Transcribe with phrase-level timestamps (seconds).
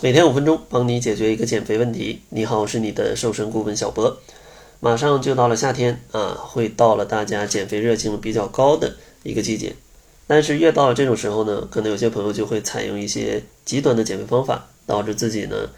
[0.00, 2.22] 每天五分钟，帮你解决一个减肥问题。
[2.28, 4.18] 你好，我是你的瘦身顾问小博。
[4.78, 9.74] 马上就到了夏天啊，会到了大家减肥热情比较高的一个季节。
[10.28, 15.68] 但是越到了这种时候呢，可能有些朋友就会采用一些极端的减肥方法，导致自己呢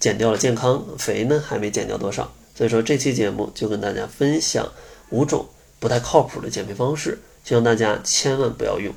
[0.00, 2.34] 减掉了健康，肥呢还没减掉多少。
[2.56, 4.72] 所以说这期节目就跟大家分享
[5.10, 5.46] 五种
[5.78, 8.92] 不太靠谱的减肥方式，希望大家千万不要用。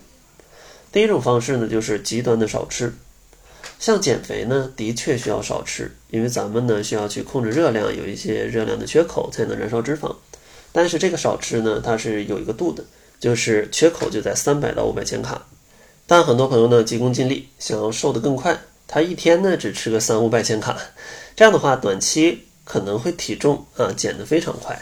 [0.92, 2.96] 第一种方式呢，就是极端的少吃。
[3.78, 10.16] 像减肥呢，的确需要少吃，因为咱们呢需要去控制热量，有一些热量的缺口才能燃烧脂肪。
[10.72, 12.84] 但是这个少吃呢，它是有一个度的，
[13.20, 15.46] 就是缺口就在三百到五百千卡。
[16.08, 20.78] 但很多朋友呢急功近利，想要瘦得更快，他一天呢只吃个三五百千卡，
[21.36, 24.82] 这样的话短期可能会体重啊减得非常快，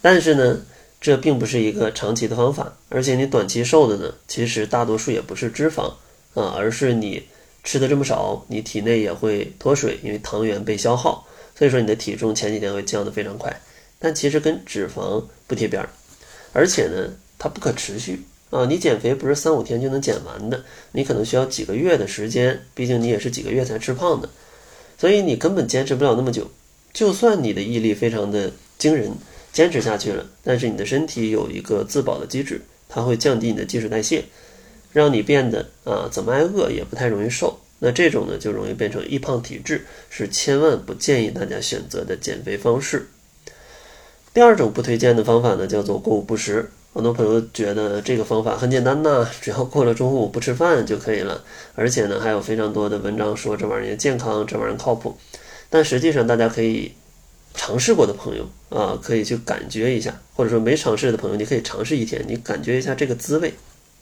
[0.00, 0.60] 但是呢
[1.00, 5.92] 这并不是一个长期的方法，而且你短期瘦的呢，其实大多数也不是脂肪
[6.34, 7.22] 啊，而是你。
[7.62, 13.60] 吃的这么少，你体内也会脱水，因为糖原被消耗，所以说你的体重前几天会降得非常快。
[13.98, 15.90] 但其实跟脂肪不贴边儿，
[16.52, 18.64] 而且呢，它不可持续啊。
[18.64, 24.30] 你减肥不是三五天就能减完的，你可能需要几个月的时间，毕竟你也是几个月才吃胖的，
[24.96, 26.50] 所以你根本坚持不了那么久。
[26.94, 29.12] 就算你的毅力非常的惊人，
[29.52, 34.24] 坚持下去了，但是你的身体有一个自保的机制，它会降低你的基础代谢。
[34.92, 43.08] 让你变得啊，怎么挨饿也不太容易瘦，那这种呢就容易变成易胖体质，是千万不建议大家选择的减肥方式。
[44.32, 46.70] 第二种不推荐的方法呢，叫做过午不食。
[46.92, 51.44] 很多朋友觉得这个方法很简单呐，只要过了中午不吃饭就可以了，
[51.76, 55.16] 而且呢还有非常多的文章说这玩意儿健康，这玩意儿靠谱。
[55.68, 56.92] 但实际上，大家可以
[57.54, 63.54] 尝试过的朋友啊，可以去感觉一下，或者说没尝试的朋友，你可以尝试一天，你感觉一下这个滋味。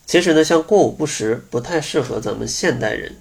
[0.08, 3.14] 其实呢，像过午不食不太适合咱们现代人，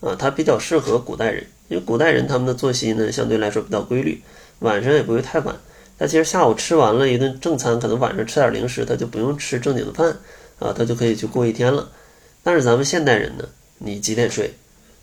[0.00, 4.22] 啊，它比较适合古代人，因为古代人他们的作息呢相对来说比较规律，
[4.60, 5.54] 晚上也不会太晚。
[5.98, 10.16] 他其实下午吃完了一顿正餐，可能晚上吃点零食，他就不用吃正经的饭，
[10.58, 11.90] 啊，他就可以去过一天了。
[12.42, 14.54] 但是咱们现代人呢，你几点睡？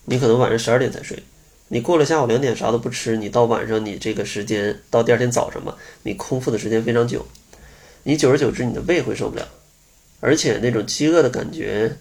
[0.05, 1.21] 你可能晚上十二点才睡，
[1.67, 7.23] 你过了下午两点啥都不吃，你到晚上你这个时间到第二天早上吧，你空腹的时间非常久，
[8.01, 9.47] 你久而久之你的胃会受不了。
[10.19, 11.97] 而且那种饥饿的感觉，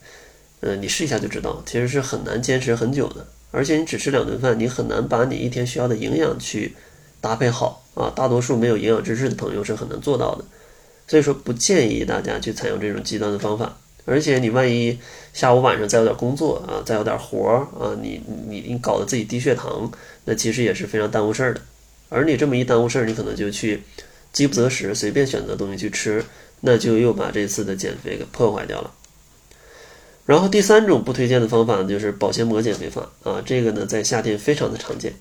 [0.60, 3.26] 嗯，你试一下就知道，其实是很难坚持很久的。
[3.50, 6.74] 而且你只吃两顿饭，你很难把你一天需要的营养去
[7.20, 8.12] 搭配好啊。
[8.14, 10.44] 大多数没有营养知识的朋友是很难做到的，
[11.06, 13.78] 所以说不建议大家去采用这种极端的方法。
[14.04, 14.98] 而且你万一
[15.32, 19.90] 下午晚上再有点工作啊，再有点活儿啊，你你你搞得自己低血糖，
[20.24, 21.60] 那其实也是非常耽误事儿的。
[22.08, 23.82] 而你这么一耽误事儿，你可能就去
[24.32, 26.24] 饥不择食，随便选择东西去吃。
[26.60, 28.92] 那就又把这次的减肥给破坏掉了。
[30.24, 35.14] 然后第三种不推荐的方法呢，就是保鲜膜减肥法啊，这个呢在夏天非常的常见。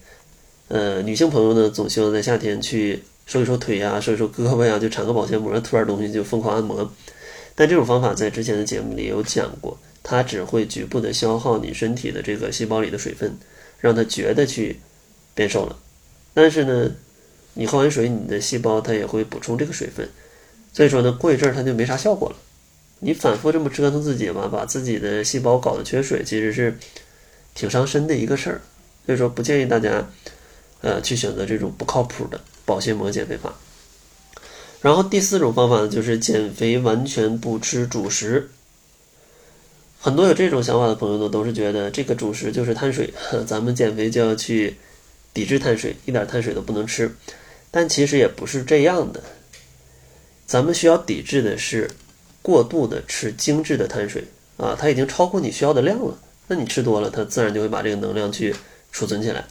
[0.67, 6.91] 呃，女性朋友呢总希望在夏天去收一收腿呀，收一收胳膊呀，就缠个保鲜膜，涂点东西就疯狂按摩。
[7.53, 13.37] 但这种方法在之前的节目里有讲过，它只会局部的消耗你身体的这个细胞里的水分，
[13.79, 14.79] 让它觉得去
[15.35, 15.77] 变瘦了。
[16.33, 16.91] 但是呢，
[17.53, 20.09] 你喝完水，你的细胞它也会补充这个水分。
[20.75, 22.35] 所以说呢，过一阵儿它就没啥效果了。
[22.99, 26.77] 你反复这么折腾自己吧，把自己的细胞搞得缺水，其实是
[27.53, 28.59] 挺伤身的一个事儿。
[29.05, 30.05] 所以说，不建议大家，
[30.81, 33.53] 呃，去选择这种不靠谱的保鲜膜减肥法。
[34.81, 38.49] 然后第四种方法呢，就是减肥完全不吃主食。
[40.01, 43.13] 很多有这种想法的朋友呢，都是觉得这个主食就是碳水，
[43.47, 44.75] 咱们减肥就要去
[45.33, 47.15] 抵制碳水，一点碳水都不能吃。
[47.71, 49.23] 但其实也不是这样的。
[50.45, 51.89] 咱们需要抵制的是
[52.41, 54.23] 过度的吃精致的碳水
[54.57, 56.17] 啊，它已经超过你需要的量了。
[56.47, 58.53] 那你吃多了，它自然就会把这个能量去
[58.91, 59.43] 储存起来。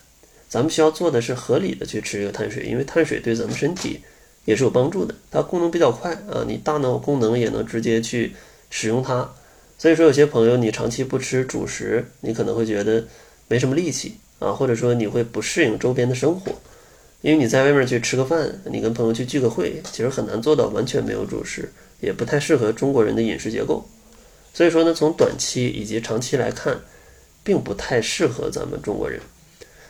[0.48, 4.00] 咱们需要做的是合理的去吃这个碳水，因为碳水对咱们身体
[4.44, 8.32] 也是有帮助的，它功能比较快啊，你大脑功能也能直接去
[8.70, 9.28] 使用它。
[9.76, 13.04] 所以说，有些朋友你长期不吃主食，你可能会觉得
[13.48, 16.52] 没什么力气啊，或者说你会不适应周边的生活。
[17.24, 21.72] 因为你在外面去吃个饭，你跟朋友去聚个会，其实很难做到完全没有主食，
[22.02, 23.82] 也不太适合中国人的饮食结构。
[24.52, 26.78] 所以说呢，从短期以及长期来看，
[27.42, 29.18] 并不太适合咱们中国人。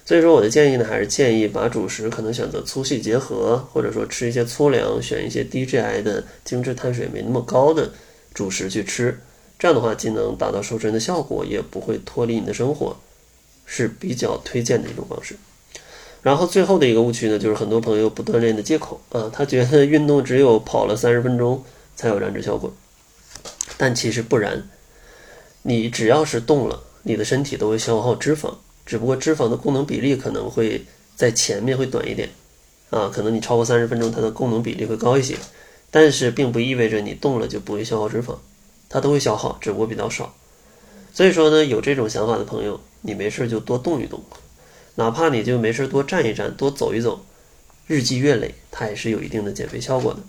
[0.05, 7.91] 所以说我的建议呢，还是建议把主食可能选择粗细结合，或者说吃一些粗粮，选一些低 GI 的精致碳水没那么高的
[8.33, 9.19] 主食去吃。
[9.59, 12.97] 这样的话，既能达到瘦身的效果，也不会脱离你的生活，
[13.67, 15.35] 是比较推荐的一种方式。
[16.25, 21.63] 然后最后的一个误区呢，就是很多朋友不锻炼的借口啊，他觉得运动只有跑了三十分钟
[21.95, 22.73] 才有燃脂效果，
[23.77, 24.67] 但其实不然，
[25.63, 28.55] 你只要是动了，你的身体都会消耗脂肪
[28.87, 32.31] 只不过脂肪的功能比例可能会在前面会短一点，
[32.89, 35.37] 啊，可能你超过三十分钟，它的功能比例会高一些，
[35.91, 38.35] 但是并不意味着你动了就不会消耗脂肪，
[38.89, 40.35] 它都会消耗，只不过比较少。
[41.13, 44.23] 所以说呢，有这种想法的朋友，你没事就多动一动，
[44.97, 47.25] 哪怕你就没事多站一站，多走一走，
[47.87, 50.21] 日积月累，它也是有一定的减肥效果的。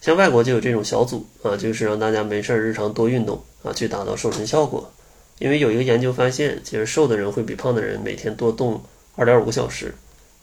[0.00, 4.90] 像外国就有这种小组啊，就是让大家没事日常多运动啊，去达到瘦身效果。
[5.38, 8.82] 因为有一个研究发现，其实瘦的人会比胖的人每天多动
[9.16, 9.94] 二点五个小时，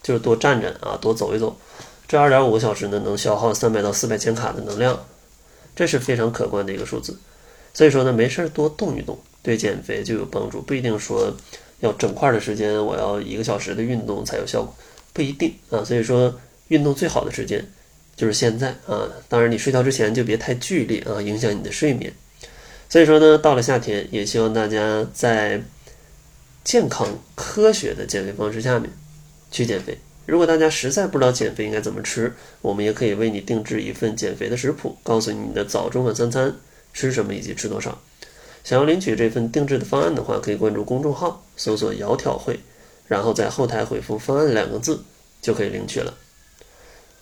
[0.03, 1.57] 就是多站站啊，多走一走。
[2.07, 5.05] 这二点五个小时呢，能消耗三百到四百千卡的能量，
[5.75, 7.17] 这是非常可观的一个数字。
[7.73, 9.17] 所以说呢，没事多动一动。
[9.41, 11.33] 对减肥就有帮助，不一定说
[11.79, 14.75] 要整块的时间，我要一个小时的运动才有效果，
[15.13, 15.83] 不一定啊。
[15.83, 17.65] 所以说，运动最好的时间
[18.15, 19.07] 就是现在啊。
[19.27, 22.11] 当然，你睡觉之前就别太剧烈啊，影响你的睡眠。
[22.89, 25.61] 所以说呢，到了夏天，也希望大家在
[26.63, 28.89] 健康科学的减肥方式下面
[29.51, 29.97] 去减肥。
[30.25, 36.55] 如果大家实在不知道减肥应该怎么吃，我们也可以为你定制一份减肥的食谱，告诉你的早中晚三餐
[36.93, 37.99] 吃什么以及吃多少。
[38.63, 42.59] 想要领取这份定制的方案的话，可以关注公众号，搜索“窈窕会”，
[43.07, 45.03] 然后在后台回复“方案”两个字，
[45.41, 46.13] 就可以领取了。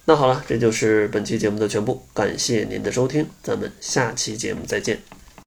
[0.05, 5.01] 那好了，这就是本期节目的全部，感谢您的收听，咱们下期节目再见。